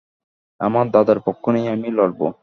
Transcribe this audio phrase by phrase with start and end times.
[0.59, 2.21] আমার দাদার পক্ষ নিয়ে আমি লড়ব।